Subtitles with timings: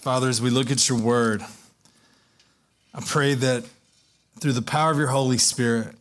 [0.00, 1.44] Father, as we look at your word,
[2.94, 3.64] I pray that
[4.38, 5.94] through the power of your Holy Spirit,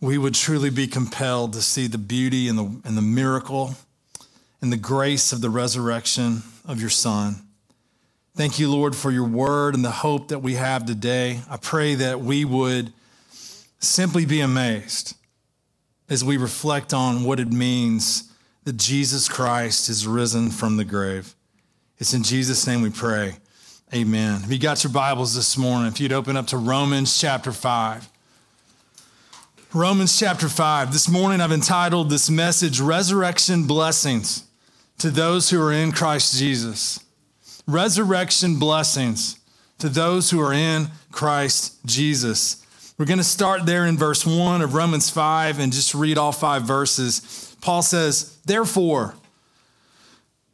[0.00, 3.74] we would truly be compelled to see the beauty and the, and the miracle
[4.62, 7.36] and the grace of the resurrection of your Son.
[8.34, 11.42] Thank you, Lord, for your word and the hope that we have today.
[11.50, 12.94] I pray that we would
[13.78, 15.14] simply be amazed
[16.08, 18.32] as we reflect on what it means
[18.64, 21.34] that Jesus Christ is risen from the grave.
[21.98, 23.38] It's in Jesus' name we pray.
[23.92, 24.42] Amen.
[24.44, 28.08] If you got your Bibles this morning, if you'd open up to Romans chapter 5.
[29.74, 30.92] Romans chapter 5.
[30.92, 34.44] This morning I've entitled this message Resurrection Blessings
[34.98, 37.04] to those who are in Christ Jesus.
[37.66, 39.40] Resurrection blessings
[39.78, 42.64] to those who are in Christ Jesus.
[42.96, 46.32] We're going to start there in verse 1 of Romans 5 and just read all
[46.32, 47.56] five verses.
[47.60, 49.14] Paul says, Therefore,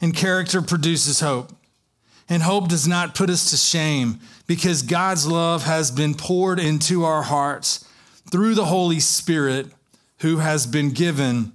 [0.00, 1.52] and character produces hope.
[2.28, 7.04] And hope does not put us to shame because God's love has been poured into
[7.04, 7.88] our hearts
[8.32, 9.68] through the Holy Spirit
[10.18, 11.52] who has been given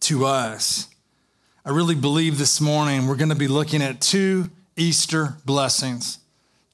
[0.00, 0.88] to us.
[1.64, 6.20] I really believe this morning we're going to be looking at two Easter blessings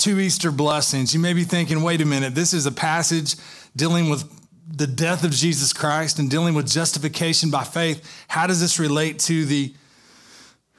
[0.03, 1.15] two Easter blessings.
[1.15, 3.37] You may be thinking, wait a minute, this is a passage
[3.77, 4.29] dealing with
[4.69, 8.05] the death of Jesus Christ and dealing with justification by faith.
[8.27, 9.73] How does this relate to the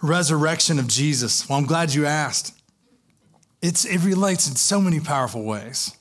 [0.04, 1.50] resurrection of Jesus?
[1.50, 2.54] Well, I'm glad you asked.
[3.62, 5.96] It's, it relates in so many powerful ways.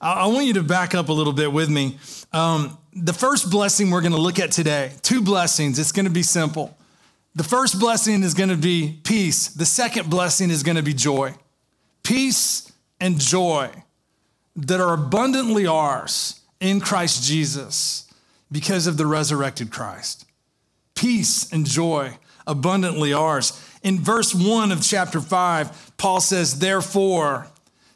[0.00, 1.98] I, I want you to back up a little bit with me.
[2.32, 6.10] Um, the first blessing we're going to look at today, two blessings, it's going to
[6.10, 6.76] be simple.
[7.36, 10.94] The first blessing is going to be peace, the second blessing is going to be
[10.94, 11.34] joy
[12.08, 13.70] peace and joy
[14.56, 18.10] that are abundantly ours in Christ Jesus
[18.50, 20.24] because of the resurrected Christ.
[20.94, 22.16] Peace and joy
[22.48, 23.52] abundantly ours.
[23.82, 27.46] In verse 1 of chapter 5, Paul says, Therefore,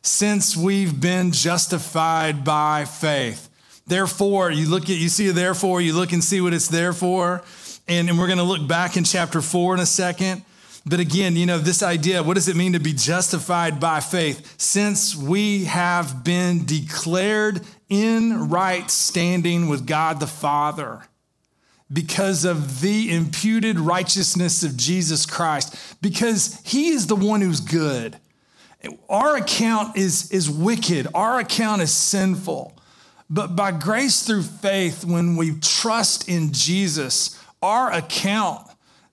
[0.03, 3.49] since we've been justified by faith.
[3.87, 7.43] Therefore, you look at, you see therefore, you look and see what it's there for.
[7.89, 10.45] And, and we're going to look back in chapter 4 in a second.
[10.85, 14.55] But again, you know, this idea what does it mean to be justified by faith?
[14.59, 21.03] Since we have been declared in right standing with God the Father
[21.93, 28.17] because of the imputed righteousness of Jesus Christ, because He is the one who's good.
[29.09, 32.77] Our account is, is wicked, our account is sinful.
[33.31, 38.67] But by grace through faith, when we trust in Jesus, our account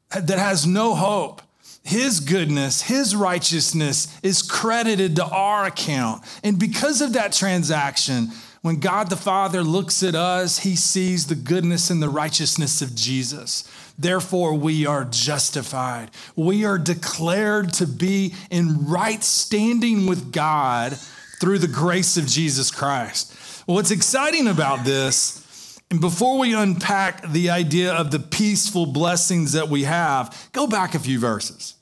[0.09, 1.41] that has no hope
[1.89, 6.23] his goodness, His righteousness is credited to our account.
[6.43, 8.29] And because of that transaction,
[8.61, 12.93] when God the Father looks at us, He sees the goodness and the righteousness of
[12.93, 13.63] Jesus.
[13.97, 16.11] Therefore, we are justified.
[16.35, 20.97] We are declared to be in right standing with God
[21.39, 23.33] through the grace of Jesus Christ.
[23.65, 29.69] What's exciting about this, and before we unpack the idea of the peaceful blessings that
[29.69, 31.75] we have, go back a few verses.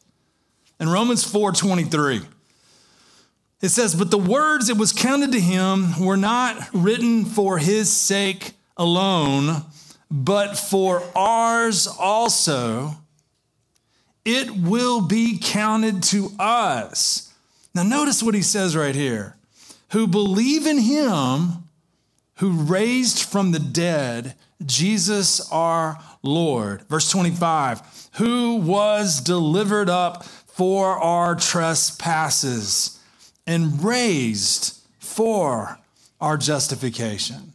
[0.79, 2.21] In Romans 4 23,
[3.61, 7.91] it says, But the words it was counted to him were not written for his
[7.91, 9.63] sake alone,
[10.11, 12.91] but for ours also.
[14.23, 17.33] It will be counted to us.
[17.73, 19.37] Now, notice what he says right here
[19.91, 21.63] who believe in him
[22.37, 24.35] who raised from the dead
[24.65, 26.83] Jesus our Lord.
[26.83, 32.96] Verse 25, who was delivered up for our trespasses
[33.47, 35.79] and raised for
[36.19, 37.53] our justification.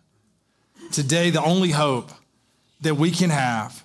[0.91, 2.11] Today, the only hope
[2.81, 3.85] that we can have,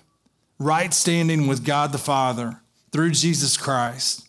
[0.58, 2.60] right standing with God the Father
[2.90, 4.26] through Jesus Christ,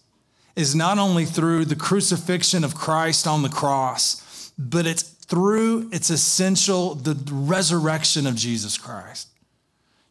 [0.55, 6.09] is not only through the crucifixion of Christ on the cross, but it's through its
[6.09, 9.28] essential, the resurrection of Jesus Christ.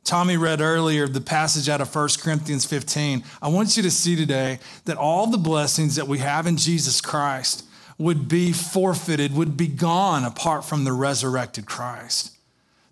[0.05, 3.23] Tommy read earlier the passage out of 1 Corinthians 15.
[3.43, 7.01] I want you to see today that all the blessings that we have in Jesus
[7.01, 7.65] Christ
[7.99, 12.37] would be forfeited, would be gone apart from the resurrected Christ.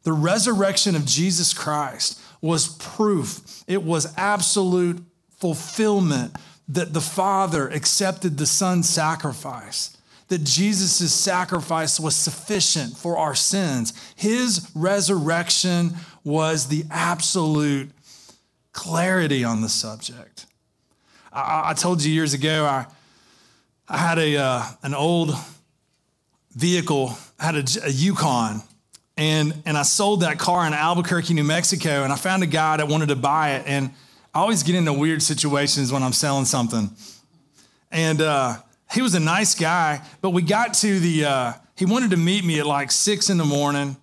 [0.02, 6.36] The resurrection of Jesus Christ was proof, it was absolute fulfillment
[6.68, 9.95] that the Father accepted the Son's sacrifice,
[10.28, 13.92] that Jesus' sacrifice was sufficient for our sins.
[14.16, 15.94] His resurrection
[16.24, 17.90] was the absolute
[18.72, 20.46] clarity on the subject.
[21.32, 22.86] I, I told you years ago, I,
[23.88, 25.34] I had a, uh, an old
[26.54, 28.62] vehicle, I had a, a Yukon,
[29.16, 32.76] and, and I sold that car in Albuquerque, New Mexico, and I found a guy
[32.78, 33.64] that wanted to buy it.
[33.66, 33.90] And
[34.34, 36.90] I always get into weird situations when I'm selling something.
[37.90, 38.56] And uh,
[38.92, 42.44] he was a nice guy, but we got to the, uh, he wanted to meet
[42.44, 43.96] me at like six in the morning,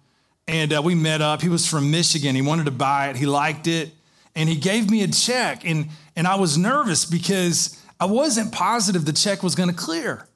[0.47, 1.41] and uh, we met up.
[1.41, 2.35] He was from Michigan.
[2.35, 3.91] He wanted to buy it, he liked it,
[4.35, 5.65] and he gave me a check.
[5.65, 10.27] And, and I was nervous because I wasn't positive the check was going to clear.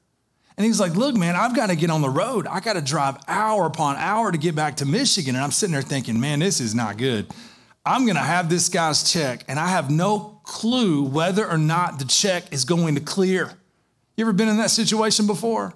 [0.58, 2.48] And he's like, Look, man, I've got to get on the road.
[2.48, 5.36] I got to drive hour upon hour to get back to Michigan.
[5.36, 7.28] And I'm sitting there thinking, Man, this is not good.
[7.86, 12.00] I'm going to have this guy's check, and I have no clue whether or not
[12.00, 13.54] the check is going to clear.
[14.18, 15.75] You ever been in that situation before?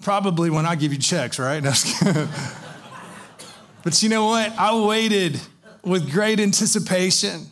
[0.00, 1.60] Probably when I give you checks, right?
[3.82, 4.56] but you know what?
[4.56, 5.40] I waited
[5.82, 7.46] with great anticipation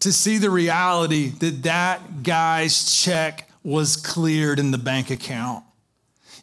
[0.00, 5.64] to see the reality that that guy's check was cleared in the bank account.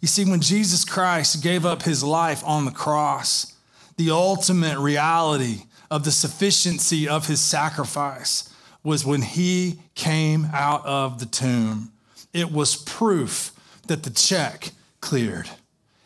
[0.01, 3.55] You see, when Jesus Christ gave up his life on the cross,
[3.97, 8.51] the ultimate reality of the sufficiency of his sacrifice
[8.83, 11.92] was when he came out of the tomb.
[12.33, 13.51] It was proof
[13.87, 14.71] that the check
[15.01, 15.49] cleared.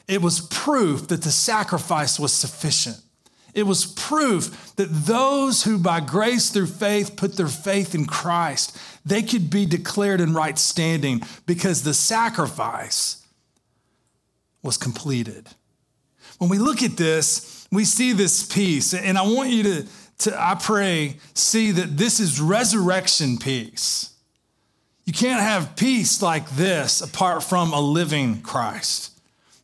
[0.07, 2.97] It was proof that the sacrifice was sufficient.
[3.53, 8.77] It was proof that those who by grace through faith put their faith in Christ,
[9.05, 13.25] they could be declared in right standing because the sacrifice
[14.61, 15.47] was completed.
[16.37, 19.85] When we look at this, we see this peace, and I want you to,
[20.19, 24.13] to I pray, see that this is resurrection peace.
[25.07, 29.17] You can't have peace like this apart from a living Christ.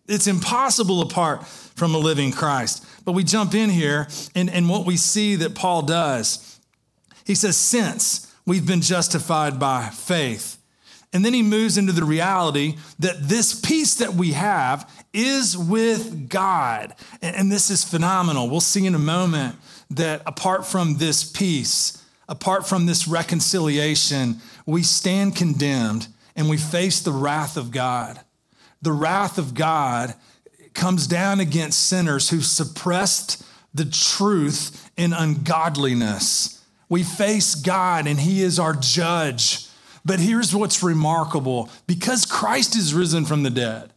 [0.08, 2.86] It's impossible apart from a living Christ.
[3.04, 6.62] But we jump in here, and, and what we see that Paul does,
[7.26, 10.58] he says, Since we've been justified by faith.
[11.12, 16.30] And then he moves into the reality that this peace that we have is with
[16.30, 16.96] God.
[17.22, 18.50] And, and this is phenomenal.
[18.50, 19.58] We'll see in a moment
[19.92, 27.00] that apart from this peace, apart from this reconciliation, we stand condemned and we face
[27.00, 28.20] the wrath of God.
[28.82, 30.14] The wrath of God
[30.74, 33.44] comes down against sinners who suppressed
[33.74, 36.64] the truth in ungodliness.
[36.90, 39.68] We face God and He is our judge.
[40.06, 43.92] But here's what's remarkable because Christ is risen from the dead,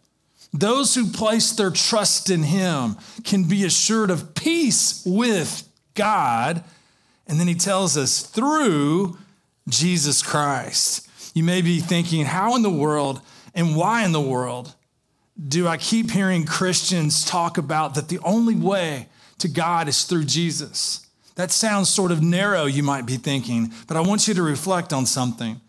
[0.52, 6.62] those who place their trust in Him can be assured of peace with God.
[7.26, 9.18] And then He tells us through
[9.68, 11.08] Jesus Christ.
[11.34, 13.20] You may be thinking, how in the world
[13.54, 14.74] and why in the world
[15.48, 19.08] do I keep hearing Christians talk about that the only way
[19.38, 21.06] to God is through Jesus?
[21.34, 24.92] That sounds sort of narrow, you might be thinking, but I want you to reflect
[24.92, 25.60] on something.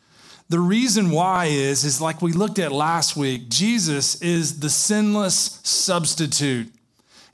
[0.50, 5.60] The reason why is, is like we looked at last week, Jesus is the sinless
[5.64, 6.72] substitute,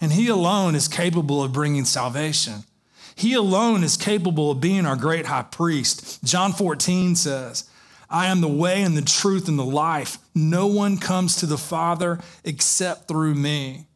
[0.01, 2.63] and he alone is capable of bringing salvation.
[3.15, 6.23] He alone is capable of being our great high priest.
[6.23, 7.69] John 14 says,
[8.09, 10.17] I am the way and the truth and the life.
[10.35, 13.87] No one comes to the Father except through me.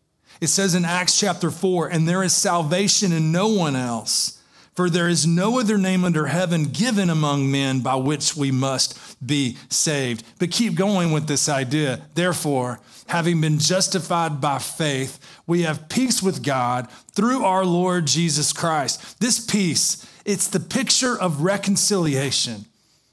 [0.42, 4.42] It says in Acts chapter 4, and there is salvation in no one else,
[4.76, 8.98] for there is no other name under heaven given among men by which we must
[9.26, 10.24] be saved.
[10.38, 12.02] But keep going with this idea.
[12.14, 18.54] Therefore, having been justified by faith, we have peace with God through our Lord Jesus
[18.54, 19.20] Christ.
[19.20, 22.66] This peace, it's the picture of reconciliation.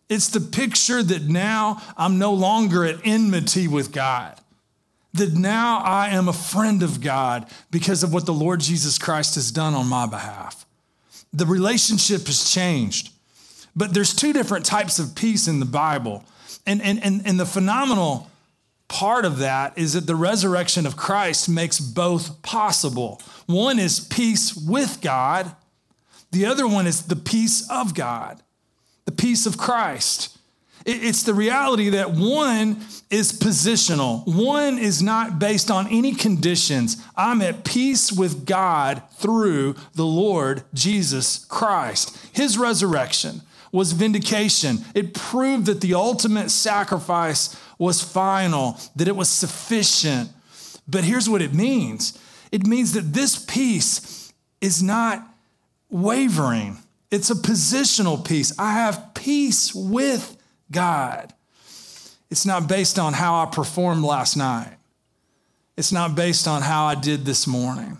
[0.09, 4.39] It's the picture that now I'm no longer at enmity with God,
[5.15, 9.37] that now I am a friend of God because of what the Lord Jesus Christ
[9.37, 10.67] has done on my behalf.
[11.33, 13.11] The relationship has changed.
[13.77, 16.25] But there's two different types of peace in the Bible.
[16.67, 18.31] And, and, and, and the phenomenal
[18.95, 23.21] part of that is that the resurrection of Christ makes both possible.
[23.47, 25.55] One is peace with God,
[26.31, 28.41] the other one is the peace of God
[29.05, 30.39] the peace of Christ.
[30.87, 37.03] It's the reality that one is positional, one is not based on any conditions.
[37.17, 42.19] I'm at peace with God through the Lord Jesus Christ.
[42.33, 49.29] His resurrection was vindication, it proved that the ultimate sacrifice was final, that it was
[49.29, 50.31] sufficient.
[50.89, 52.19] But here's what it means
[52.51, 55.27] it means that this peace is not
[55.91, 56.79] wavering.
[57.11, 58.53] It's a positional peace.
[58.59, 60.37] I have peace with
[60.71, 61.33] God.
[62.31, 64.77] It's not based on how I performed last night.
[65.77, 67.99] It's not based on how I did this morning.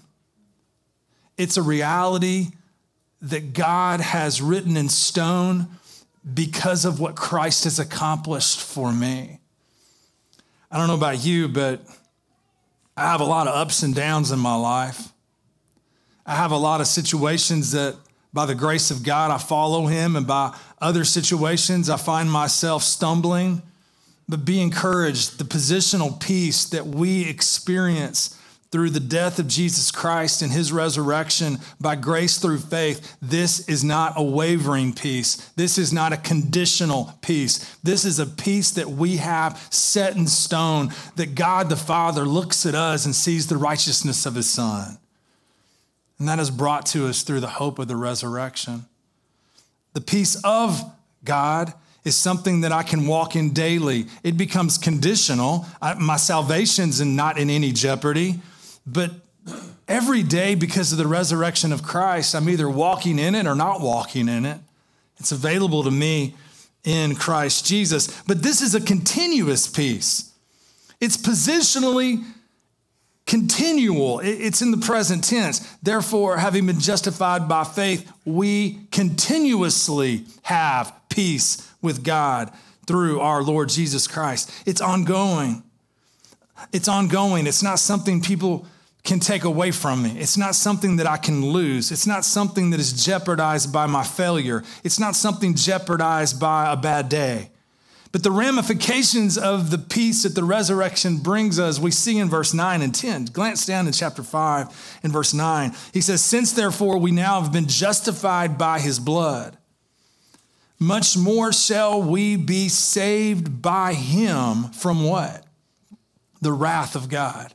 [1.37, 2.49] It's a reality
[3.23, 5.69] that God has written in stone
[6.33, 9.41] because of what Christ has accomplished for me.
[10.75, 11.83] I don't know about you, but
[12.97, 15.13] I have a lot of ups and downs in my life.
[16.27, 17.95] I have a lot of situations that,
[18.33, 22.83] by the grace of God, I follow Him, and by other situations, I find myself
[22.83, 23.63] stumbling.
[24.29, 25.39] But be encouraged.
[25.39, 28.37] The positional peace that we experience
[28.75, 33.85] through the death of Jesus Christ and his resurrection by grace through faith, this is
[33.85, 35.37] not a wavering peace.
[35.55, 37.77] This is not a conditional peace.
[37.85, 42.67] This is a peace that we have set in stone, that God the Father looks
[42.67, 44.99] at us and sees the righteousness of his Son.
[46.19, 48.87] And that is brought to us through the hope of the resurrection.
[49.93, 50.83] The peace of
[51.23, 54.07] God is something that I can walk in daily.
[54.25, 55.65] It becomes conditional.
[55.81, 58.41] I, my salvation's not in any jeopardy.
[58.87, 59.13] But
[59.89, 63.81] every day, because of the resurrection of Christ, I'm either walking in it or not
[63.81, 64.59] walking in it.
[65.19, 66.35] It's available to me
[66.85, 68.23] in Christ Jesus.
[68.23, 70.33] But this is a continuous peace,
[71.01, 72.25] it's positionally
[73.27, 74.21] continual.
[74.21, 75.61] It's in the present tense.
[75.83, 82.53] Therefore, having been justified by faith, we continuously have peace with God
[82.87, 84.51] through our Lord Jesus Christ.
[84.67, 85.63] It's ongoing.
[86.73, 87.47] It's ongoing.
[87.47, 88.67] It's not something people
[89.05, 90.17] can take away from me.
[90.19, 91.93] It's not something that I can lose.
[91.93, 94.65] It's not something that is jeopardized by my failure.
[94.83, 97.51] It's not something jeopardized by a bad day.
[98.13, 102.55] But the ramifications of the peace that the resurrection brings us, we see in verse
[102.55, 103.27] 9 and 10.
[103.27, 105.73] Glance down in chapter 5 in verse 9.
[105.93, 109.59] He says, Since therefore we now have been justified by his blood,
[110.79, 115.45] much more shall we be saved by him from what?
[116.41, 117.53] The wrath of God.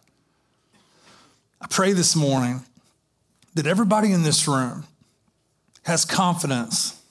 [1.61, 2.61] I pray this morning
[3.55, 4.85] that everybody in this room
[5.83, 7.01] has confidence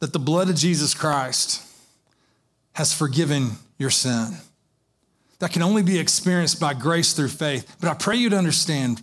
[0.00, 1.62] that the blood of Jesus Christ
[2.74, 4.36] has forgiven your sin.
[5.38, 7.76] That can only be experienced by grace through faith.
[7.80, 9.02] But I pray you to understand.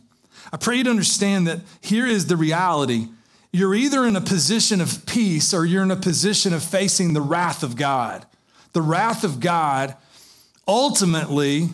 [0.51, 3.07] I pray you to understand that here is the reality.
[3.51, 7.21] You're either in a position of peace or you're in a position of facing the
[7.21, 8.25] wrath of God.
[8.73, 9.95] The wrath of God
[10.67, 11.69] ultimately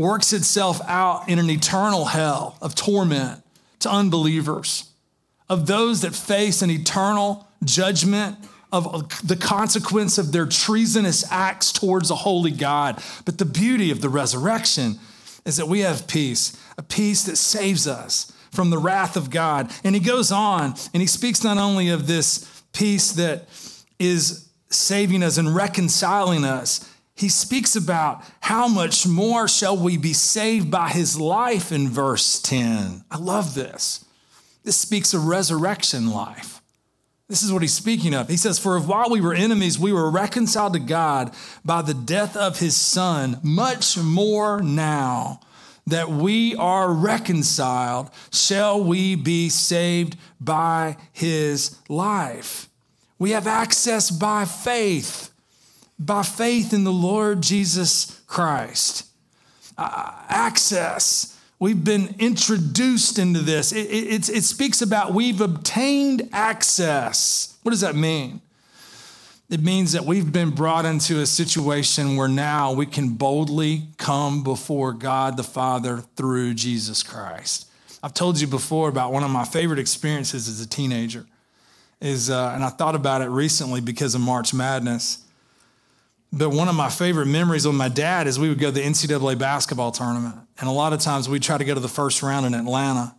[0.00, 3.44] works itself out in an eternal hell of torment
[3.78, 4.88] to unbelievers,
[5.50, 8.34] of those that face an eternal judgment
[8.72, 13.02] of the consequence of their treasonous acts towards a holy God.
[13.26, 14.98] But the beauty of the resurrection
[15.44, 19.70] is that we have peace, a peace that saves us from the wrath of God.
[19.84, 23.48] And he goes on and he speaks not only of this peace that
[23.98, 26.89] is saving us and reconciling us,
[27.20, 32.40] he speaks about how much more shall we be saved by his life in verse
[32.40, 33.04] 10.
[33.10, 34.06] I love this.
[34.64, 36.62] This speaks of resurrection life.
[37.28, 38.28] This is what he's speaking of.
[38.28, 41.92] He says, For if while we were enemies, we were reconciled to God by the
[41.92, 45.40] death of his son, much more now
[45.86, 52.70] that we are reconciled, shall we be saved by his life.
[53.18, 55.29] We have access by faith
[56.00, 59.06] by faith in the Lord Jesus Christ.
[59.76, 61.38] Uh, access.
[61.58, 63.70] We've been introduced into this.
[63.72, 67.58] It, it, it speaks about we've obtained access.
[67.62, 68.40] What does that mean?
[69.50, 74.42] It means that we've been brought into a situation where now we can boldly come
[74.42, 77.66] before God the Father through Jesus Christ.
[78.02, 81.26] I've told you before about one of my favorite experiences as a teenager.
[82.00, 85.26] Is uh, and I thought about it recently because of March Madness.
[86.32, 88.82] But one of my favorite memories with my dad is we would go to the
[88.82, 90.36] NCAA basketball tournament.
[90.58, 93.14] And a lot of times we'd try to go to the first round in Atlanta.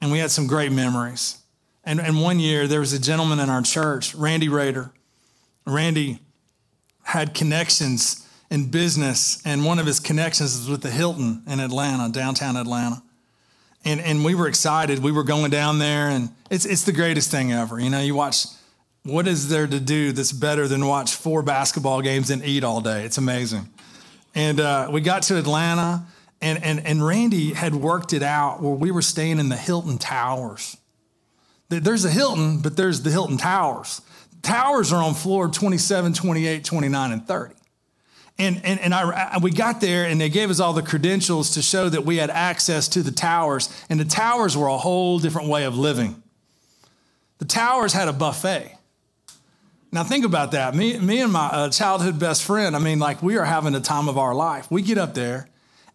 [0.00, 1.38] And we had some great memories.
[1.84, 4.92] And, and one year there was a gentleman in our church, Randy Rader.
[5.66, 6.20] Randy
[7.02, 12.12] had connections in business, and one of his connections was with the Hilton in Atlanta,
[12.12, 13.02] downtown Atlanta.
[13.84, 15.00] And, and we were excited.
[15.00, 17.80] We were going down there, and it's, it's the greatest thing ever.
[17.80, 18.46] You know, you watch
[19.04, 22.80] what is there to do that's better than watch four basketball games and eat all
[22.80, 23.04] day?
[23.04, 23.68] It's amazing.
[24.34, 26.06] And uh, we got to Atlanta,
[26.40, 29.98] and, and, and Randy had worked it out where we were staying in the Hilton
[29.98, 30.76] Towers.
[31.68, 34.00] There's a Hilton, but there's the Hilton Towers.
[34.42, 37.54] Towers are on floor 27, 28, 29, and 30.
[38.38, 41.62] And, and, and I, we got there and they gave us all the credentials to
[41.62, 43.70] show that we had access to the towers.
[43.88, 46.22] And the towers were a whole different way of living.
[47.38, 48.76] The towers had a buffet.
[49.94, 50.74] Now think about that.
[50.74, 52.74] Me, me and my uh, childhood best friend.
[52.74, 54.68] I mean, like we are having a time of our life.
[54.68, 55.48] We get up there,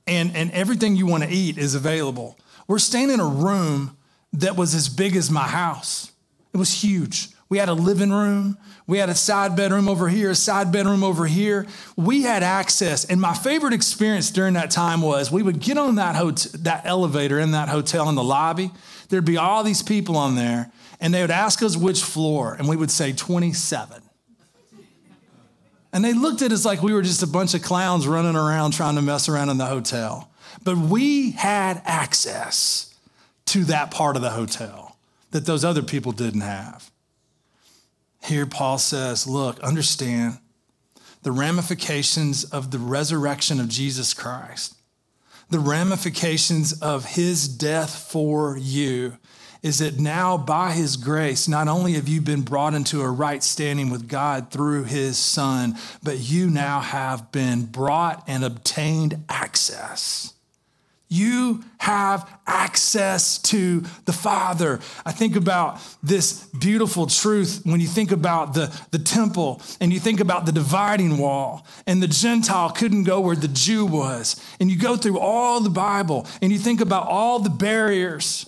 [0.08, 2.40] and and everything you want to eat is available.
[2.66, 3.98] We're staying in a room
[4.32, 6.14] that was as big as my house.
[6.54, 7.28] It was huge.
[7.50, 8.58] We had a living room.
[8.88, 11.68] We had a side bedroom over here, a side bedroom over here.
[11.98, 13.04] We had access.
[13.04, 16.86] And my favorite experience during that time was we would get on that, hotel, that
[16.86, 18.72] elevator in that hotel in the lobby.
[19.10, 22.68] There'd be all these people on there and they would ask us which floor, and
[22.68, 24.02] we would say 27.
[25.92, 28.72] And they looked at us like we were just a bunch of clowns running around
[28.72, 30.30] trying to mess around in the hotel.
[30.64, 32.94] But we had access
[33.48, 34.98] to that part of the hotel
[35.32, 36.92] that those other people didn't have.
[38.24, 40.38] Here, Paul says, Look, understand
[41.24, 44.76] the ramifications of the resurrection of Jesus Christ,
[45.50, 49.18] the ramifications of his death for you
[49.62, 53.44] is that now by his grace, not only have you been brought into a right
[53.44, 60.34] standing with God through his son, but you now have been brought and obtained access.
[61.12, 64.80] You have access to the Father.
[65.04, 70.00] I think about this beautiful truth when you think about the, the temple and you
[70.00, 74.40] think about the dividing wall, and the Gentile couldn't go where the Jew was.
[74.60, 78.46] And you go through all the Bible and you think about all the barriers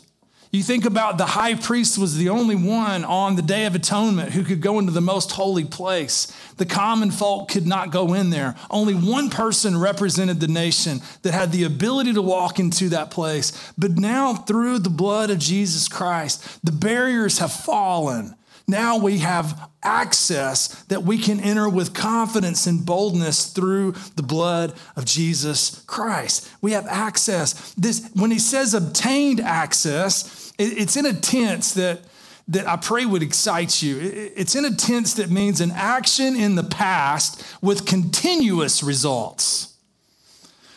[0.51, 4.33] you think about the high priest was the only one on the Day of Atonement
[4.33, 6.27] who could go into the most holy place.
[6.57, 8.55] The common folk could not go in there.
[8.69, 13.71] Only one person represented the nation that had the ability to walk into that place.
[13.77, 18.35] But now, through the blood of Jesus Christ, the barriers have fallen.
[18.67, 24.73] Now we have access that we can enter with confidence and boldness through the blood
[24.95, 26.49] of Jesus Christ.
[26.61, 27.73] We have access.
[27.73, 32.01] This when he says obtained access, it's in a tense that,
[32.47, 33.99] that I pray would excite you.
[33.99, 39.75] It's in a tense that means an action in the past with continuous results.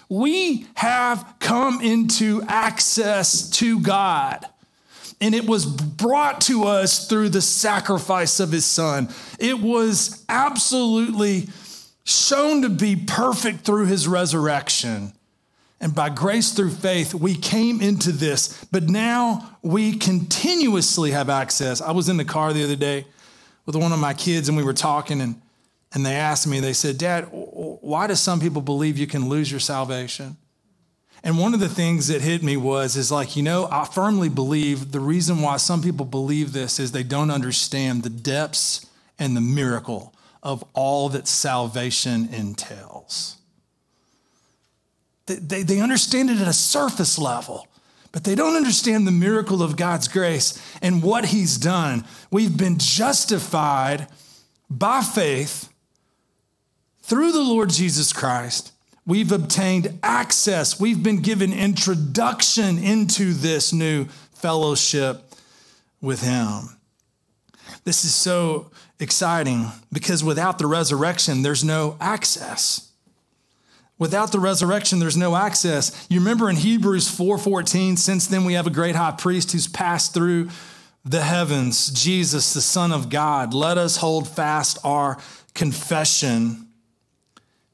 [0.08, 4.46] We have come into access to God
[5.20, 9.08] and it was brought to us through the sacrifice of his son.
[9.38, 11.48] It was absolutely
[12.04, 15.12] shown to be perfect through his resurrection.
[15.84, 21.82] And by grace through faith, we came into this, but now we continuously have access.
[21.82, 23.04] I was in the car the other day
[23.66, 25.42] with one of my kids, and we were talking, and,
[25.92, 29.50] and they asked me, they said, Dad, why do some people believe you can lose
[29.50, 30.38] your salvation?
[31.22, 34.30] And one of the things that hit me was, is like, you know, I firmly
[34.30, 38.86] believe the reason why some people believe this is they don't understand the depths
[39.18, 43.36] and the miracle of all that salvation entails.
[45.26, 47.66] They, they understand it at a surface level,
[48.12, 52.04] but they don't understand the miracle of God's grace and what He's done.
[52.30, 54.06] We've been justified
[54.68, 55.72] by faith
[57.02, 58.72] through the Lord Jesus Christ.
[59.06, 60.80] We've obtained access.
[60.80, 65.22] We've been given introduction into this new fellowship
[66.00, 66.76] with Him.
[67.84, 72.90] This is so exciting because without the resurrection, there's no access.
[73.98, 76.06] Without the resurrection, there's no access.
[76.10, 80.12] You remember in Hebrews 4:14, since then we have a great high priest who's passed
[80.12, 80.48] through
[81.04, 83.54] the heavens, Jesus, the Son of God.
[83.54, 85.18] Let us hold fast our
[85.54, 86.68] confession.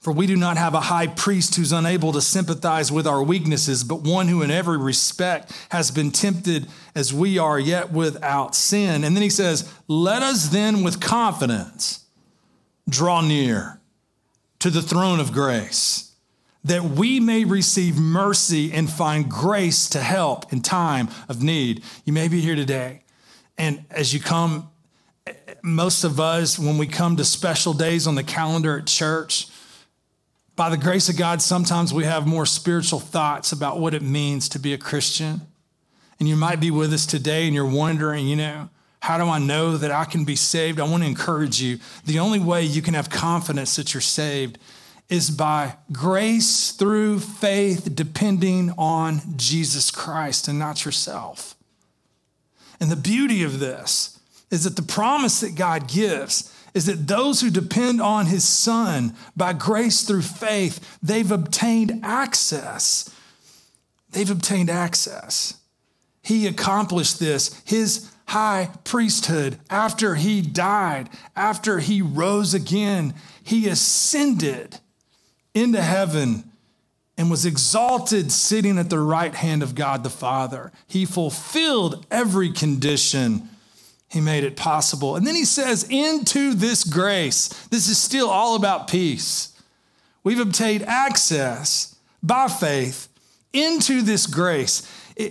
[0.00, 3.85] For we do not have a high priest who's unable to sympathize with our weaknesses,
[3.85, 9.04] but one who in every respect has been tempted as we are, yet without sin.
[9.04, 12.04] And then he says, Let us then with confidence
[12.88, 13.80] draw near
[14.59, 16.10] to the throne of grace
[16.64, 21.83] that we may receive mercy and find grace to help in time of need.
[22.05, 23.03] You may be here today,
[23.57, 24.70] and as you come,
[25.62, 29.49] most of us, when we come to special days on the calendar at church,
[30.57, 34.49] by the grace of God, sometimes we have more spiritual thoughts about what it means
[34.51, 35.40] to be a Christian.
[36.18, 38.68] And you might be with us today and you're wondering, you know,
[39.01, 40.79] how do I know that I can be saved?
[40.79, 41.79] I want to encourage you.
[42.05, 44.59] The only way you can have confidence that you're saved
[45.11, 51.57] is by grace through faith, depending on Jesus Christ and not yourself.
[52.81, 54.18] And the beauty of this
[54.51, 59.14] is that the promise that God gives is that those who depend on his son
[59.37, 63.12] by grace through faith, they've obtained access.
[64.12, 65.55] They've obtained access.
[66.23, 74.79] He accomplished this, his high priesthood, after he died, after he rose again, he ascended
[75.54, 76.44] into heaven
[77.16, 80.72] and was exalted, sitting at the right hand of God the Father.
[80.86, 83.48] He fulfilled every condition
[84.10, 85.14] He made it possible.
[85.14, 87.48] And then he says, into this grace.
[87.68, 89.56] This is still all about peace.
[90.24, 93.08] We've obtained access by faith
[93.52, 94.82] into this grace.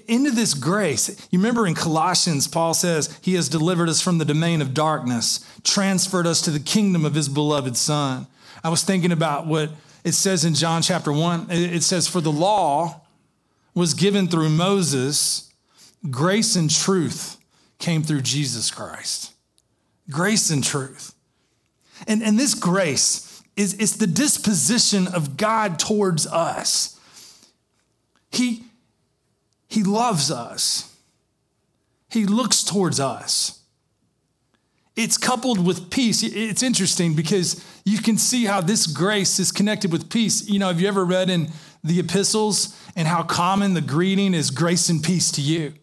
[0.07, 1.27] Into this grace.
[1.29, 5.45] You remember in Colossians, Paul says, He has delivered us from the domain of darkness,
[5.63, 8.27] transferred us to the kingdom of His beloved Son.
[8.63, 9.71] I was thinking about what
[10.09, 11.47] it says in John chapter 1.
[11.51, 13.01] It says, For the law
[13.75, 15.53] was given through Moses,
[16.09, 17.37] grace and truth
[17.77, 19.33] came through Jesus Christ.
[20.09, 21.13] Grace and truth.
[22.07, 26.99] And, and this grace is, is the disposition of God towards us.
[28.31, 28.63] He,
[29.67, 30.95] he loves us,
[32.09, 33.58] He looks towards us.
[34.99, 36.23] It's coupled with peace.
[36.23, 40.49] It's interesting because you can see how this grace is connected with peace.
[40.49, 41.51] You know, have you ever read in
[41.85, 45.73] the epistles and how common the greeting is grace and peace to you?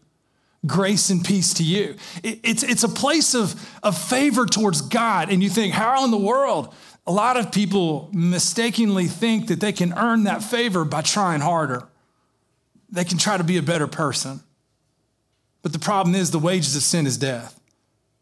[0.66, 1.94] grace and peace to you.
[2.24, 5.30] It's, it's a place of, of favor towards God.
[5.30, 6.74] And you think, how in the world?
[7.06, 11.86] A lot of people mistakenly think that they can earn that favor by trying harder.
[12.90, 14.40] They can try to be a better person.
[15.62, 17.60] But the problem is, the wages of sin is death.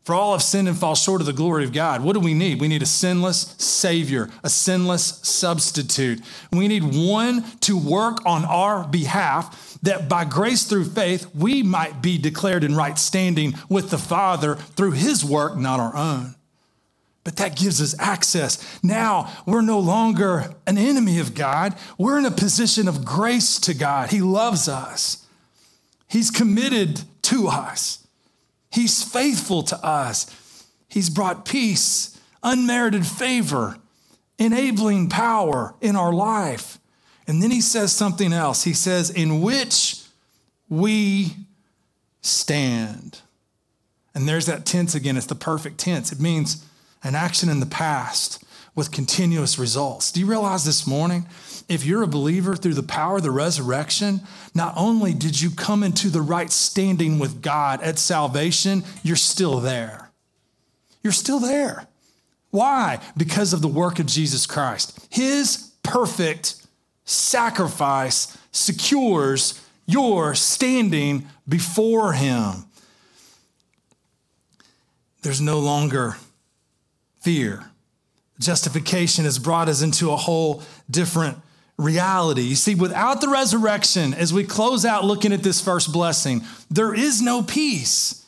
[0.04, 2.02] For all have sinned and fall short of the glory of God.
[2.02, 2.60] What do we need?
[2.60, 6.20] We need a sinless Savior, a sinless substitute.
[6.52, 12.02] We need one to work on our behalf that by grace through faith, we might
[12.02, 16.34] be declared in right standing with the Father through His work, not our own.
[17.22, 18.78] But that gives us access.
[18.82, 21.74] Now we're no longer an enemy of God.
[21.96, 24.10] We're in a position of grace to God.
[24.10, 25.26] He loves us,
[26.08, 28.03] He's committed to us.
[28.74, 30.26] He's faithful to us.
[30.88, 33.78] He's brought peace, unmerited favor,
[34.38, 36.78] enabling power in our life.
[37.26, 38.64] And then he says something else.
[38.64, 40.02] He says, in which
[40.68, 41.36] we
[42.20, 43.20] stand.
[44.14, 45.16] And there's that tense again.
[45.16, 46.12] It's the perfect tense.
[46.12, 46.64] It means
[47.02, 48.43] an action in the past
[48.74, 50.10] with continuous results.
[50.10, 51.26] Do you realize this morning
[51.68, 54.20] if you're a believer through the power of the resurrection,
[54.54, 59.60] not only did you come into the right standing with God at salvation, you're still
[59.60, 60.10] there.
[61.02, 61.86] You're still there.
[62.50, 63.00] Why?
[63.16, 65.06] Because of the work of Jesus Christ.
[65.10, 66.56] His perfect
[67.04, 72.64] sacrifice secures your standing before Him.
[75.22, 76.16] There's no longer
[77.20, 77.64] fear.
[78.38, 81.38] Justification has brought us into a whole different
[81.76, 82.42] reality.
[82.42, 86.94] You see, without the resurrection, as we close out looking at this first blessing, there
[86.94, 88.24] is no peace.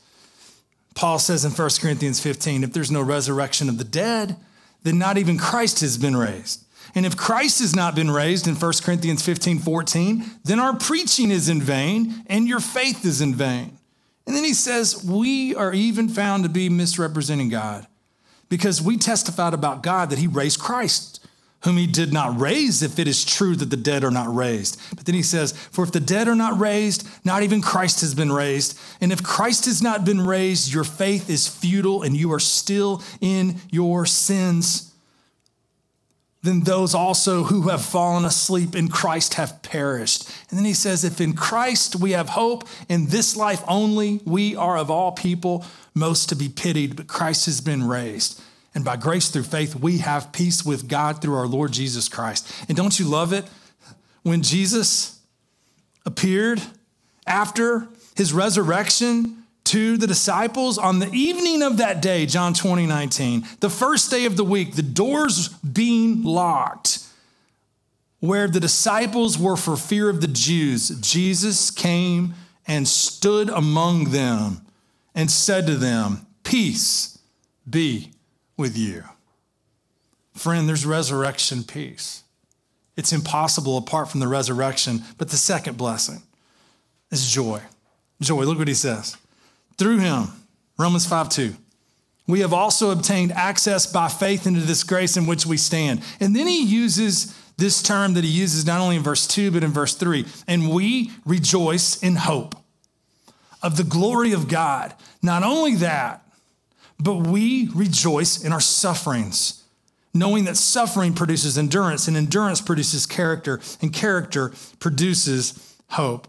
[0.95, 4.37] Paul says in 1 Corinthians 15 if there's no resurrection of the dead,
[4.83, 6.64] then not even Christ has been raised.
[6.95, 11.31] And if Christ has not been raised in 1 Corinthians 15 14, then our preaching
[11.31, 13.77] is in vain and your faith is in vain.
[14.27, 17.87] And then he says, We are even found to be misrepresenting God
[18.49, 21.27] because we testified about God that he raised Christ
[21.67, 24.81] whom he did not raise, if it is true that the dead are not raised.
[24.95, 28.15] But then he says, For if the dead are not raised, not even Christ has
[28.15, 28.79] been raised.
[29.01, 33.03] And if Christ has not been raised, your faith is futile and you are still
[33.21, 34.93] in your sins.
[36.43, 40.31] Then those also who have fallen asleep in Christ have perished.
[40.49, 44.55] And then he says, If in Christ we have hope in this life only, we
[44.55, 48.41] are of all people most to be pitied, but Christ has been raised.
[48.75, 52.53] And by grace through faith, we have peace with God through our Lord Jesus Christ.
[52.69, 53.47] And don't you love it?
[54.23, 55.19] When Jesus
[56.05, 56.61] appeared
[57.27, 63.47] after his resurrection to the disciples on the evening of that day, John 20, 19,
[63.61, 66.99] the first day of the week, the doors being locked,
[68.21, 72.35] where the disciples were for fear of the Jews, Jesus came
[72.67, 74.66] and stood among them
[75.17, 77.19] and said to them, Peace
[77.69, 78.13] be
[78.57, 79.03] with you.
[80.35, 82.23] Friend, there's resurrection peace.
[82.97, 85.03] It's impossible apart from the resurrection.
[85.19, 86.23] But the second blessing
[87.11, 87.63] is joy.
[88.21, 88.45] Joy.
[88.45, 89.17] Look what he says.
[89.77, 90.29] Through him,
[90.79, 91.57] Romans 5 2,
[92.29, 96.03] we have also obtained access by faith into this grace in which we stand.
[96.21, 99.65] And then he uses this term that he uses not only in verse 2, but
[99.65, 100.27] in verse 3.
[100.47, 102.55] And we rejoice in hope
[103.62, 104.95] of the glory of God.
[105.23, 106.23] Not only that,
[106.99, 109.64] but we rejoice in our sufferings,
[110.14, 116.29] knowing that suffering produces endurance, and endurance produces character, and character produces hope.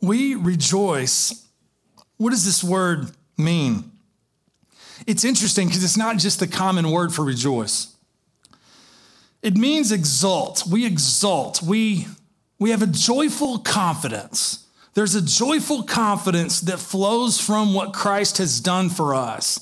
[0.00, 1.46] We rejoice.
[2.18, 3.90] What does this word mean?
[5.06, 7.94] It's interesting because it's not just the common word for rejoice.
[9.42, 10.64] It means exult.
[10.66, 11.62] We exult.
[11.62, 12.06] We,
[12.58, 14.65] we have a joyful confidence
[14.96, 19.60] There's a joyful confidence that flows from what Christ has done for us.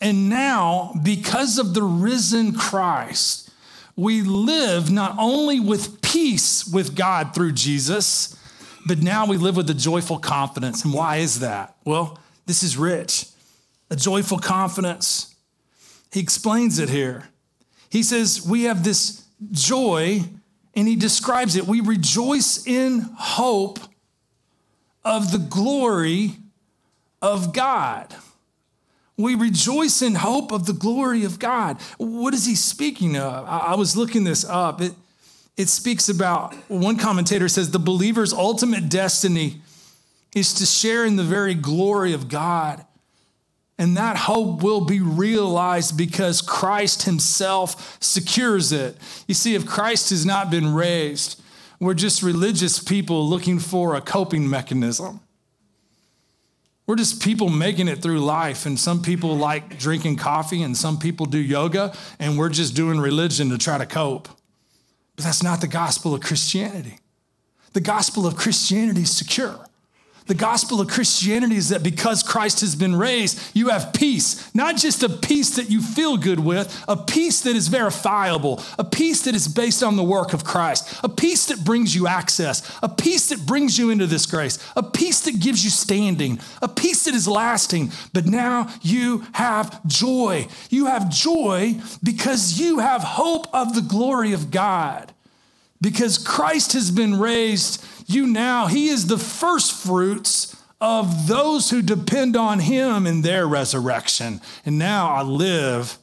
[0.00, 3.50] And now, because of the risen Christ,
[3.96, 8.36] we live not only with peace with God through Jesus,
[8.86, 10.84] but now we live with a joyful confidence.
[10.84, 11.74] And why is that?
[11.84, 13.26] Well, this is rich.
[13.90, 15.34] A joyful confidence.
[16.12, 17.28] He explains it here.
[17.90, 20.20] He says, We have this joy,
[20.76, 21.66] and he describes it.
[21.66, 23.80] We rejoice in hope
[25.06, 26.34] of the glory
[27.22, 28.14] of God.
[29.16, 31.80] We rejoice in hope of the glory of God.
[31.96, 33.46] What is he speaking of?
[33.48, 34.82] I was looking this up.
[34.82, 34.92] It,
[35.56, 39.62] it speaks about, one commentator says, the believer's ultimate destiny
[40.34, 42.84] is to share in the very glory of God.
[43.78, 48.96] And that hope will be realized because Christ himself secures it.
[49.28, 51.40] You see, if Christ has not been raised,
[51.80, 55.20] we're just religious people looking for a coping mechanism.
[56.86, 60.98] We're just people making it through life, and some people like drinking coffee, and some
[60.98, 64.28] people do yoga, and we're just doing religion to try to cope.
[65.16, 67.00] But that's not the gospel of Christianity.
[67.72, 69.65] The gospel of Christianity is secure.
[70.26, 74.52] The gospel of Christianity is that because Christ has been raised, you have peace.
[74.54, 78.82] Not just a peace that you feel good with, a peace that is verifiable, a
[78.82, 82.68] peace that is based on the work of Christ, a peace that brings you access,
[82.82, 86.68] a peace that brings you into this grace, a peace that gives you standing, a
[86.68, 87.92] peace that is lasting.
[88.12, 90.48] But now you have joy.
[90.70, 95.12] You have joy because you have hope of the glory of God.
[95.80, 101.82] Because Christ has been raised you now, He is the first fruits of those who
[101.82, 104.40] depend on Him in their resurrection.
[104.64, 105.98] And now I live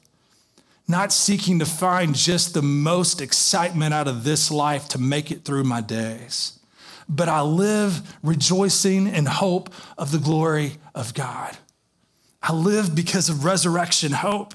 [0.88, 5.46] not seeking to find just the most excitement out of this life to make it
[5.46, 6.60] through my days,
[7.08, 11.58] but I live rejoicing in hope of the glory of God.
[12.42, 14.54] I live because of resurrection hope.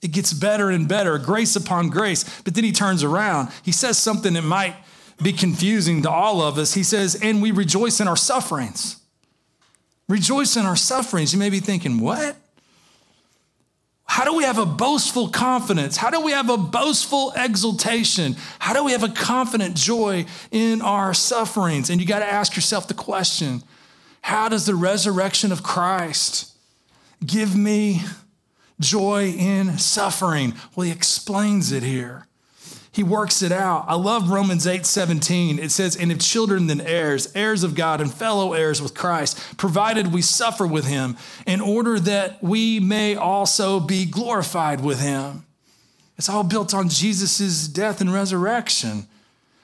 [0.00, 2.40] It gets better and better, grace upon grace.
[2.42, 3.50] But then he turns around.
[3.62, 4.76] He says something that might
[5.22, 6.74] be confusing to all of us.
[6.74, 8.96] He says, and we rejoice in our sufferings.
[10.08, 11.32] Rejoice in our sufferings.
[11.32, 12.36] You may be thinking, what?
[14.04, 15.96] How do we have a boastful confidence?
[15.96, 18.34] How do we have a boastful exultation?
[18.58, 21.90] How do we have a confident joy in our sufferings?
[21.90, 23.62] And you got to ask yourself the question
[24.22, 26.52] how does the resurrection of Christ
[27.24, 28.02] give me
[28.80, 30.54] joy in suffering?
[30.74, 32.26] Well, he explains it here.
[32.92, 33.84] He works it out.
[33.86, 35.58] I love Romans 8 17.
[35.58, 39.38] It says, And if children, then heirs, heirs of God and fellow heirs with Christ,
[39.56, 45.46] provided we suffer with him, in order that we may also be glorified with him.
[46.18, 49.06] It's all built on Jesus' death and resurrection.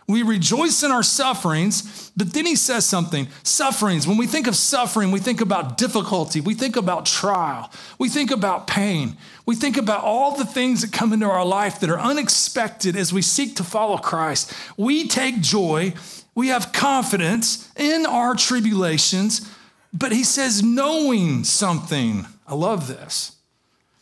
[0.09, 4.07] We rejoice in our sufferings, but then he says something sufferings.
[4.07, 8.31] When we think of suffering, we think about difficulty, we think about trial, we think
[8.31, 9.17] about pain,
[9.47, 13.13] we think about all the things that come into our life that are unexpected as
[13.13, 14.53] we seek to follow Christ.
[14.77, 15.95] We take joy,
[16.37, 19.51] we have confidence in our tribulations,
[19.93, 22.27] but he says, knowing something.
[22.47, 23.33] I love this.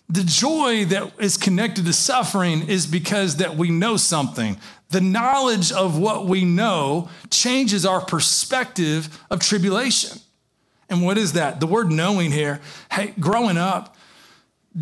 [0.09, 4.59] The joy that is connected to suffering is because that we know something.
[4.91, 10.19] The knowledge of what we know changes our perspective of tribulation.
[10.89, 11.61] And what is that?
[11.61, 12.61] The word knowing here.
[12.93, 13.97] Hey, growing up,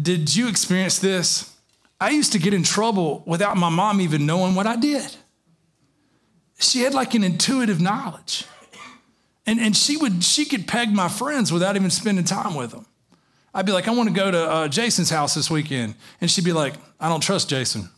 [0.01, 1.55] did you experience this?
[2.01, 5.17] I used to get in trouble without my mom even knowing what I did.
[6.59, 8.45] She had like an intuitive knowledge.
[9.47, 12.87] And, and she would she could peg my friends without even spending time with them.
[13.55, 15.95] I'd be like, I want to go to uh, Jason's house this weekend.
[16.21, 17.91] And she'd be like, I don't trust Jason.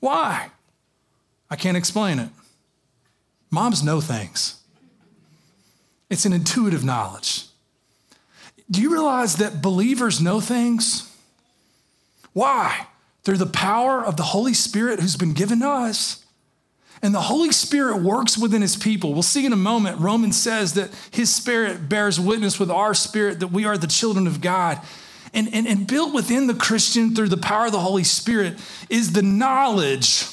[0.00, 0.50] Why?
[1.52, 2.30] I can't explain it.
[3.50, 4.58] Moms know things,
[6.08, 7.44] it's an intuitive knowledge.
[8.70, 11.14] Do you realize that believers know things?
[12.32, 12.86] Why?
[13.22, 16.24] Through the power of the Holy Spirit who's been given to us.
[17.02, 19.12] And the Holy Spirit works within his people.
[19.12, 23.40] We'll see in a moment, Romans says that his spirit bears witness with our spirit
[23.40, 24.80] that we are the children of God.
[25.34, 29.12] And, and, and built within the Christian through the power of the Holy Spirit is
[29.12, 30.24] the knowledge.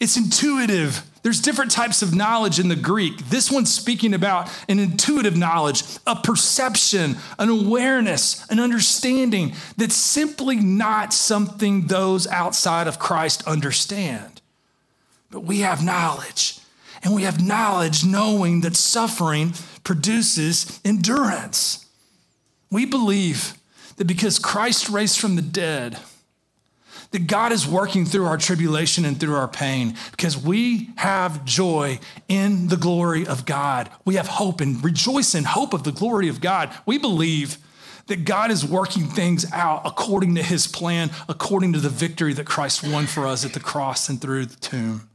[0.00, 1.02] It's intuitive.
[1.22, 3.18] There's different types of knowledge in the Greek.
[3.28, 10.56] This one's speaking about an intuitive knowledge, a perception, an awareness, an understanding that's simply
[10.56, 14.40] not something those outside of Christ understand.
[15.30, 16.60] But we have knowledge.
[17.02, 21.86] And we have knowledge knowing that suffering produces endurance.
[22.70, 23.54] We believe
[23.96, 25.98] that because Christ raised from the dead,
[27.10, 31.98] that God is working through our tribulation and through our pain because we have joy
[32.28, 33.90] in the glory of God.
[34.04, 36.70] We have hope and rejoice in hope of the glory of God.
[36.84, 37.56] We believe
[38.08, 42.46] that God is working things out according to his plan, according to the victory that
[42.46, 45.08] Christ won for us at the cross and through the tomb.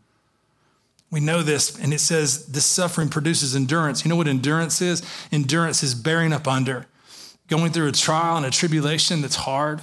[1.12, 4.04] We know this, and it says this suffering produces endurance.
[4.04, 5.04] You know what endurance is?
[5.32, 6.88] Endurance is bearing up under,
[7.48, 9.82] going through a trial and a tribulation that's hard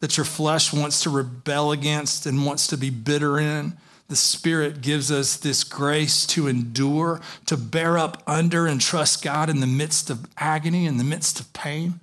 [0.00, 3.76] that your flesh wants to rebel against and wants to be bitter in.
[4.08, 9.50] The Spirit gives us this grace to endure, to bear up under and trust God
[9.50, 11.98] in the midst of agony, in the midst of pain.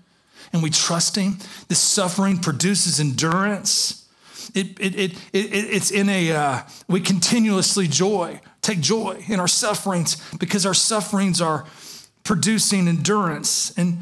[0.52, 1.38] And we trust Him.
[1.70, 4.08] This suffering produces endurance.
[4.54, 9.48] It, it, it, it it's in a, uh, we continuously joy, take joy in our
[9.48, 11.66] sufferings because our sufferings are
[12.26, 13.74] producing endurance.
[13.78, 14.00] And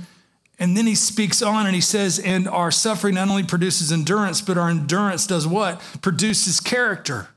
[0.62, 4.42] and then he speaks on and he says, and our suffering not only produces endurance,
[4.42, 5.82] but our endurance does what?
[6.04, 7.30] Produces character.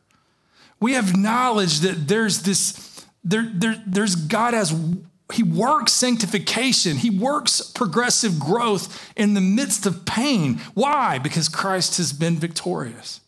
[0.78, 4.78] We have knowledge that there's this, there, there, there's God has,
[5.32, 10.60] he works sanctification, he works progressive growth in the midst of pain.
[10.74, 11.18] Why?
[11.18, 13.22] Because Christ has been victorious.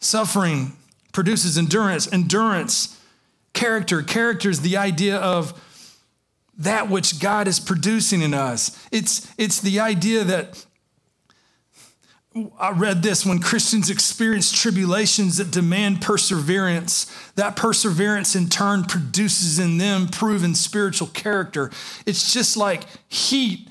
[0.00, 0.72] Suffering
[1.12, 2.98] produces endurance, endurance,
[3.52, 4.00] character.
[4.00, 5.52] Character is the idea of
[6.58, 8.86] that which God is producing in us.
[8.92, 10.64] It's, it's the idea that
[12.58, 19.60] I read this when Christians experience tribulations that demand perseverance, that perseverance in turn produces
[19.60, 21.70] in them proven spiritual character.
[22.06, 23.68] It's just like heat.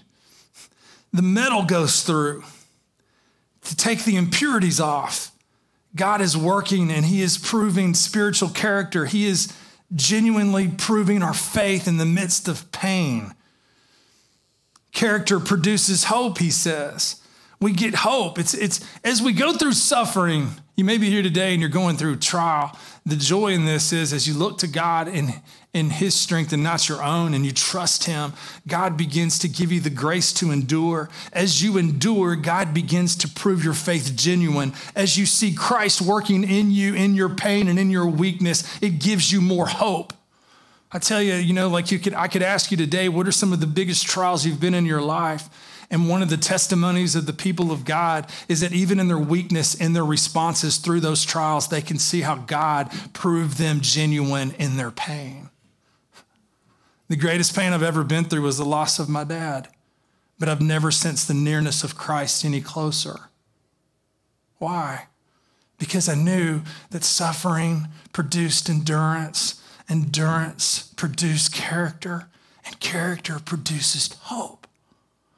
[1.12, 2.44] The metal goes through
[3.64, 5.32] to take the impurities off.
[5.94, 9.06] God is working and He is proving spiritual character.
[9.06, 9.54] He is
[9.96, 13.34] genuinely proving our faith in the midst of pain.
[14.92, 17.23] Character produces hope, he says.
[17.64, 18.40] We get hope.
[18.40, 21.96] It's, it's as we go through suffering, you may be here today and you're going
[21.96, 22.78] through trial.
[23.06, 25.30] The joy in this is as you look to God in,
[25.74, 28.34] in His strength and not your own, and you trust Him,
[28.68, 31.10] God begins to give you the grace to endure.
[31.32, 34.74] As you endure, God begins to prove your faith genuine.
[34.94, 39.00] As you see Christ working in you, in your pain and in your weakness, it
[39.00, 40.12] gives you more hope.
[40.92, 43.32] I tell you, you know, like you could, I could ask you today, what are
[43.32, 45.48] some of the biggest trials you've been in your life?
[45.90, 49.18] And one of the testimonies of the people of God is that even in their
[49.18, 54.52] weakness, in their responses through those trials, they can see how God proved them genuine
[54.58, 55.50] in their pain.
[57.10, 59.68] The greatest pain I've ever been through was the loss of my dad,
[60.40, 63.30] but I've never sensed the nearness of Christ any closer.
[64.58, 65.08] Why?
[65.78, 72.30] Because I knew that suffering produced endurance, endurance produced character,
[72.66, 74.63] and character produces hope.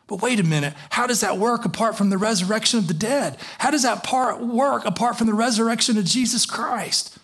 [0.07, 3.37] But wait a minute, how does that work apart from the resurrection of the dead?
[3.57, 7.17] How does that part work apart from the resurrection of Jesus Christ?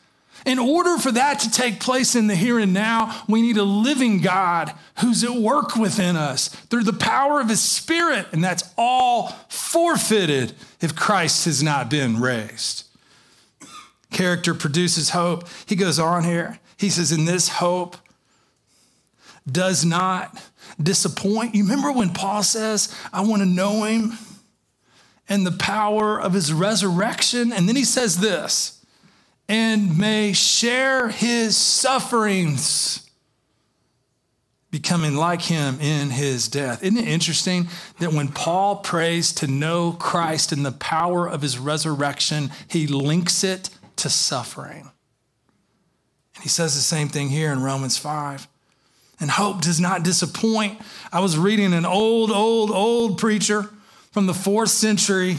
[0.45, 3.63] In order for that to take place in the here and now, we need a
[3.63, 8.63] living God who's at work within us through the power of his spirit, and that's
[8.75, 12.85] all forfeited if Christ has not been raised.
[14.09, 15.47] Character produces hope.
[15.67, 16.59] He goes on here.
[16.75, 17.95] He says, In this hope
[19.49, 20.37] does not
[20.81, 21.55] disappoint.
[21.55, 24.13] You remember when Paul says, I want to know him
[25.27, 27.51] and the power of his resurrection?
[27.51, 28.83] And then he says this,
[29.47, 33.09] and may share his sufferings,
[34.69, 36.83] becoming like him in his death.
[36.83, 37.67] Isn't it interesting
[37.99, 43.43] that when Paul prays to know Christ and the power of his resurrection, he links
[43.43, 44.91] it to suffering?
[46.35, 48.47] And he says the same thing here in Romans 5
[49.21, 50.81] and hope does not disappoint.
[51.13, 53.69] I was reading an old, old, old preacher
[54.11, 55.37] from the fourth century,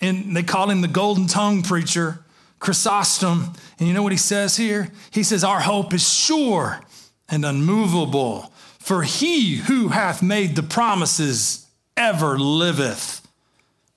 [0.00, 2.24] and they called him the golden tongue preacher,
[2.60, 3.52] Chrysostom.
[3.78, 4.90] And you know what he says here?
[5.10, 6.80] He says, Our hope is sure
[7.28, 13.26] and unmovable, for he who hath made the promises ever liveth.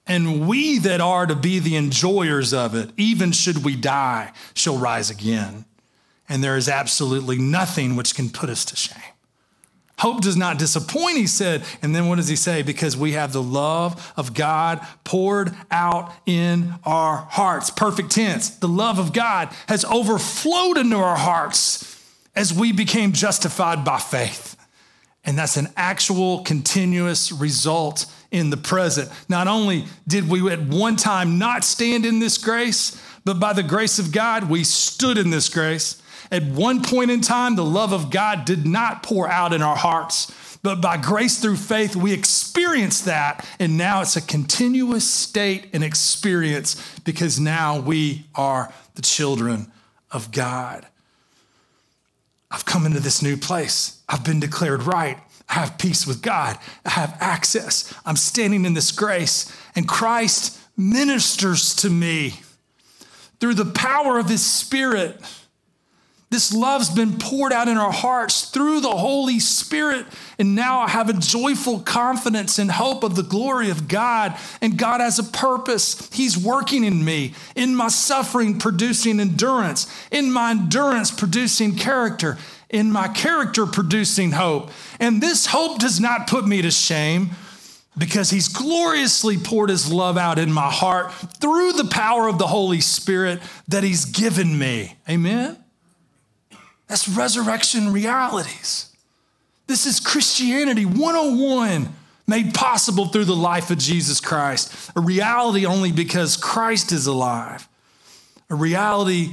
[0.06, 4.78] And we that are to be the enjoyers of it, even should we die, shall
[4.78, 5.65] rise again
[6.34, 8.98] and there is absolutely nothing which can put us to shame.
[10.00, 11.63] Hope does not disappoint, he said.
[11.84, 12.63] And then what does he say?
[12.63, 17.69] Because we have the love of God poured out in our hearts.
[17.69, 18.50] Perfect tense.
[18.50, 22.04] The love of God has overflowed into our hearts
[22.36, 24.58] as we became justified by faith.
[25.23, 29.12] And that's an actual continuous result in the present.
[29.29, 33.62] Not only did we at one time not stand in this grace, but by the
[33.62, 36.00] grace of God, we stood in this grace.
[36.31, 39.75] At one point in time, the love of God did not pour out in our
[39.75, 40.31] hearts,
[40.63, 43.45] But by grace through faith, we experience that.
[43.59, 49.71] And now it's a continuous state and experience because now we are the children
[50.09, 50.87] of God.
[52.49, 54.01] I've come into this new place.
[54.07, 55.17] I've been declared right.
[55.49, 56.57] I have peace with God.
[56.85, 57.93] I have access.
[58.05, 62.39] I'm standing in this grace, and Christ ministers to me
[63.39, 65.19] through the power of his Spirit.
[66.34, 70.08] This love's been poured out in our hearts through the Holy Spirit.
[70.40, 74.36] And now I have a joyful confidence and hope of the glory of God.
[74.60, 76.12] And God has a purpose.
[76.12, 82.92] He's working in me, in my suffering, producing endurance, in my endurance, producing character, in
[82.92, 84.71] my character, producing hope.
[85.00, 87.29] And this hope does not put me to shame
[87.96, 92.48] because he's gloriously poured his love out in my heart through the power of the
[92.48, 94.98] Holy Spirit that he's given me.
[95.08, 95.62] Amen?
[96.94, 98.96] That's resurrection realities.
[99.65, 101.89] This is Christianity 101
[102.27, 104.91] made possible through the life of Jesus Christ.
[104.96, 107.67] A reality only because Christ is alive.
[108.52, 109.31] A reality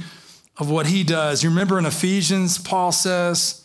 [0.57, 1.43] of what he does.
[1.43, 3.63] You remember in Ephesians, Paul says,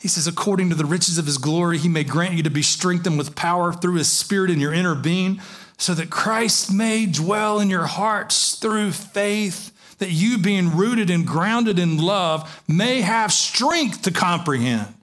[0.00, 2.62] he says, according to the riches of his glory, he may grant you to be
[2.62, 5.42] strengthened with power through his spirit in your inner being,
[5.76, 11.26] so that Christ may dwell in your hearts through faith that you, being rooted and
[11.26, 14.94] grounded in love, may have strength to comprehend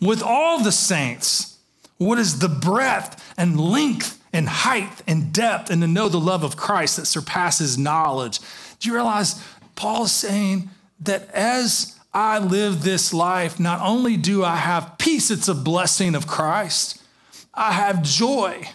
[0.00, 1.58] with all the saints
[1.98, 6.44] what is the breadth and length and height and depth, and to know the love
[6.44, 8.38] of Christ that surpasses knowledge.
[8.78, 9.42] Do you realize
[9.76, 10.68] Paul's saying
[11.00, 16.14] that as I live this life, not only do I have peace, it's a blessing
[16.14, 17.02] of Christ,
[17.54, 18.68] I have joy.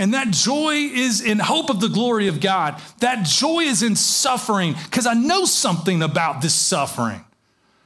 [0.00, 2.80] And that joy is in hope of the glory of God.
[3.00, 7.22] That joy is in suffering because I know something about this suffering.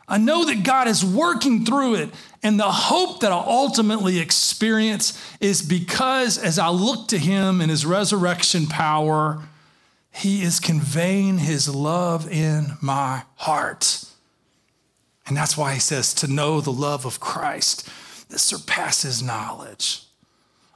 [0.07, 2.11] I know that God is working through it.
[2.41, 7.69] And the hope that I'll ultimately experience is because as I look to Him and
[7.69, 9.43] His resurrection power,
[10.13, 14.05] He is conveying His love in my heart.
[15.27, 17.89] And that's why He says to know the love of Christ
[18.29, 20.05] that surpasses knowledge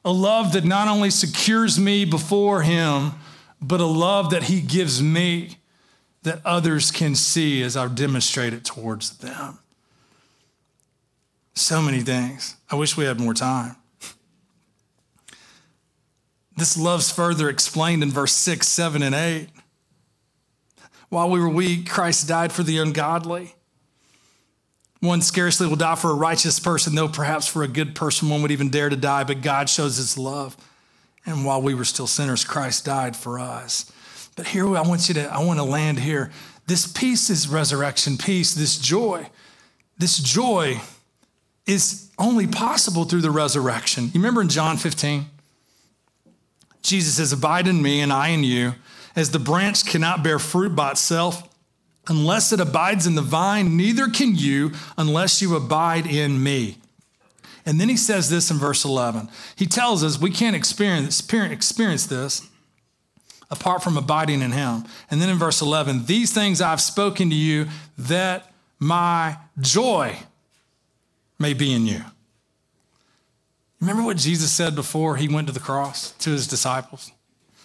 [0.09, 3.13] a love that not only secures me before Him,
[3.61, 5.59] but a love that He gives me
[6.23, 9.59] that others can see as I demonstrate it towards them.
[11.53, 12.57] So many things.
[12.71, 13.77] I wish we had more time.
[16.57, 19.49] This love's further explained in verse 6, 7, and 8.
[21.11, 23.57] While we were weak, Christ died for the ungodly.
[25.01, 28.43] One scarcely will die for a righteous person, though perhaps for a good person one
[28.43, 30.57] would even dare to die, but God shows his love.
[31.25, 33.93] And while we were still sinners, Christ died for us.
[34.35, 36.31] But here I want you to, I want to land here.
[36.67, 39.31] This peace is resurrection peace, this joy.
[39.99, 40.81] This joy
[41.67, 44.07] is only possible through the resurrection.
[44.07, 45.27] You remember in John 15?
[46.83, 48.75] Jesus says, Abide in me and I in you,
[49.15, 51.48] as the branch cannot bear fruit by itself
[52.09, 56.79] Unless it abides in the vine, neither can you unless you abide in me.
[57.67, 59.29] And then he says this in verse 11.
[59.55, 62.49] He tells us we can't experience, experience this
[63.51, 64.85] apart from abiding in him.
[65.11, 67.67] And then in verse 11, these things I've spoken to you
[67.99, 70.17] that my joy
[71.39, 72.01] may be in you.
[73.81, 77.13] Remember what Jesus said before he went to the cross to his disciples?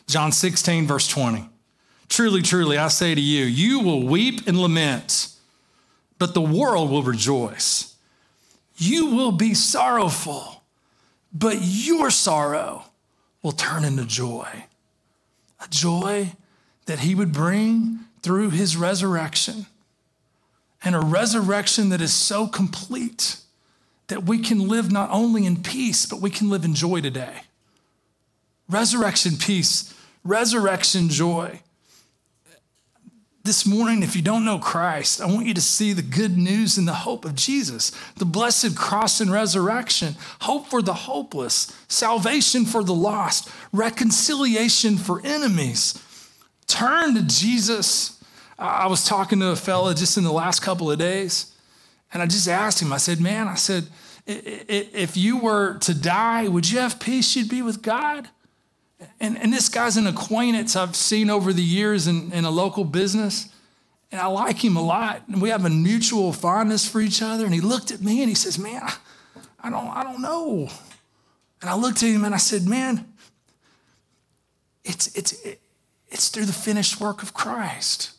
[0.08, 1.50] John 16, verse 20.
[2.10, 5.30] Truly, truly, I say to you, you will weep and lament,
[6.20, 7.95] but the world will rejoice.
[8.78, 10.64] You will be sorrowful,
[11.34, 12.86] but your sorrow
[13.41, 14.66] will turn into joy.
[15.64, 16.34] A joy
[16.86, 19.66] that he would bring through his resurrection.
[20.84, 23.38] And a resurrection that is so complete
[24.08, 27.43] that we can live not only in peace, but we can live in joy today.
[28.70, 29.93] Resurrection peace,
[30.24, 31.62] resurrection joy
[33.46, 36.78] this morning, if you don't know Christ, I want you to see the good news
[36.78, 42.64] and the hope of Jesus, the blessed cross and resurrection, hope for the hopeless, salvation
[42.64, 46.02] for the lost, reconciliation for enemies.
[46.68, 48.24] Turn to Jesus.
[48.58, 51.54] I was talking to a fella just in the last couple of days,
[52.14, 53.88] and I just asked him, I said, Man, I said,
[54.26, 57.36] if you were to die, would you have peace?
[57.36, 58.30] You'd be with God?
[59.20, 62.84] And, and this guy's an acquaintance I've seen over the years in, in a local
[62.84, 63.49] business.
[64.12, 65.24] And I like him a lot.
[65.28, 67.45] And we have a mutual fondness for each other.
[67.45, 68.82] And he looked at me and he says, Man,
[69.60, 70.70] I don't, I don't know.
[71.62, 73.12] And I looked at him and I said, Man,
[74.84, 75.34] it's, it's,
[76.10, 78.12] it's through the finished work of Christ.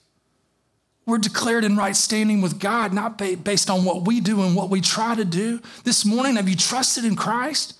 [1.06, 4.70] We're declared in right standing with God, not based on what we do and what
[4.70, 5.60] we try to do.
[5.84, 7.78] This morning, have you trusted in Christ?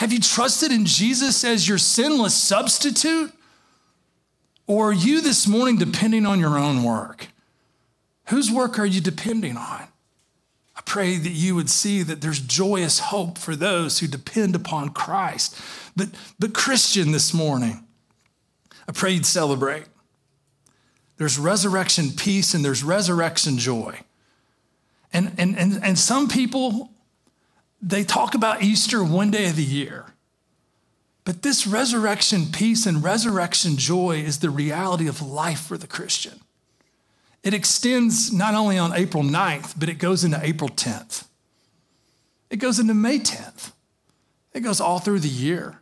[0.00, 3.34] Have you trusted in Jesus as your sinless substitute?
[4.66, 7.26] Or are you this morning depending on your own work?
[8.28, 9.82] Whose work are you depending on?
[10.74, 14.94] I pray that you would see that there's joyous hope for those who depend upon
[14.94, 15.60] Christ.
[15.94, 17.84] But, but Christian, this morning,
[18.88, 19.84] I pray you'd celebrate.
[21.18, 24.00] There's resurrection peace and there's resurrection joy.
[25.12, 26.90] And, and, and, and some people,
[27.82, 30.06] they talk about Easter one day of the year.
[31.24, 36.40] But this resurrection peace and resurrection joy is the reality of life for the Christian.
[37.42, 41.24] It extends not only on April 9th, but it goes into April 10th.
[42.50, 43.72] It goes into May 10th.
[44.52, 45.80] It goes all through the year.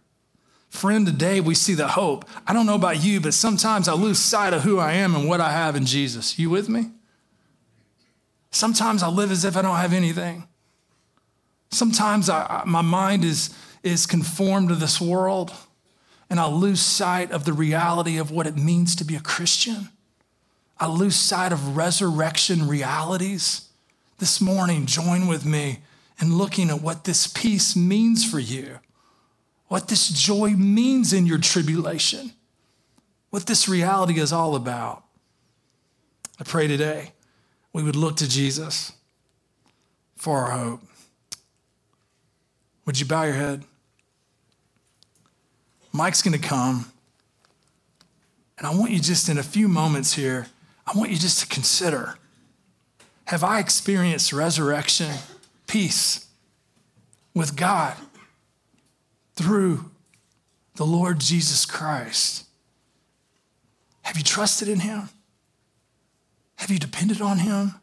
[0.68, 2.26] Friend, today we see the hope.
[2.46, 5.28] I don't know about you, but sometimes I lose sight of who I am and
[5.28, 6.38] what I have in Jesus.
[6.38, 6.90] You with me?
[8.51, 10.46] Sometimes I live as if I don't have anything.
[11.70, 15.52] Sometimes I, my mind is, is conformed to this world,
[16.30, 19.88] and I lose sight of the reality of what it means to be a Christian.
[20.78, 23.68] I lose sight of resurrection realities.
[24.18, 25.80] This morning, join with me
[26.20, 28.78] in looking at what this peace means for you,
[29.68, 32.32] what this joy means in your tribulation,
[33.30, 35.04] what this reality is all about.
[36.40, 37.12] I pray today
[37.72, 38.92] we would look to Jesus
[40.16, 40.80] for our hope.
[42.89, 43.64] Would you bow your head?
[45.93, 46.91] Mike's going to come.
[48.57, 50.47] And I want you just in a few moments here
[50.86, 52.14] I want you just to consider
[53.26, 55.16] have I experienced resurrection,
[55.66, 56.28] peace
[57.34, 57.95] with God
[59.34, 59.91] through
[60.76, 62.47] the Lord Jesus Christ?
[64.01, 65.11] Have you trusted in Him?
[66.57, 67.74] Have you depended on Him?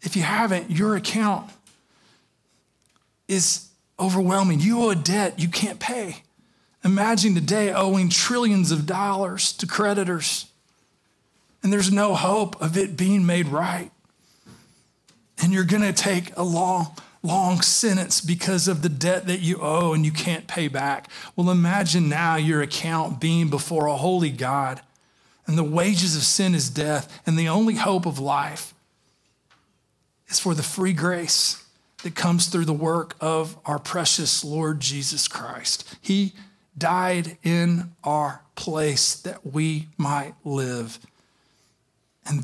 [0.00, 1.48] If you haven't, your account
[3.32, 3.68] is
[3.98, 4.60] overwhelming.
[4.60, 6.22] You owe a debt you can't pay.
[6.84, 10.52] Imagine today owing trillions of dollars to creditors
[11.62, 13.90] and there's no hope of it being made right.
[15.40, 16.88] And you're going to take a long,
[17.22, 21.08] long sentence because of the debt that you owe and you can't pay back.
[21.36, 24.80] Well, imagine now your account being before a holy God,
[25.46, 28.74] and the wages of sin is death, and the only hope of life
[30.28, 31.61] is for the free grace
[32.02, 35.96] that comes through the work of our precious Lord Jesus Christ.
[36.00, 36.32] He
[36.76, 40.98] died in our place that we might live.
[42.26, 42.42] And